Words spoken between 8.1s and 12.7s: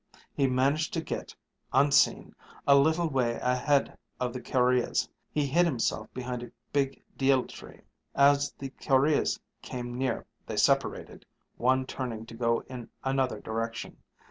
As the kurreahs came near they separated, one turning to go